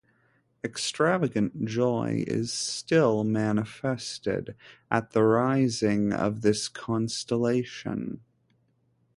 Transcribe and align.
Extravagant 0.63 1.63
joy 1.65 2.23
is 2.25 2.51
still 2.51 3.23
manifested 3.23 4.55
at 4.89 5.11
the 5.11 5.21
rising 5.21 6.11
of 6.11 6.41
this 6.41 6.67
constellation. 6.69 8.19